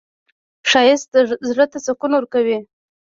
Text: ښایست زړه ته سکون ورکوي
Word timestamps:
ښایست 0.69 1.11
زړه 1.49 1.65
ته 1.71 1.77
سکون 1.85 2.11
ورکوي 2.15 2.57